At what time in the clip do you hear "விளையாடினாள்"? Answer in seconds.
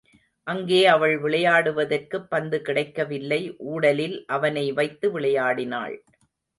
5.11-5.97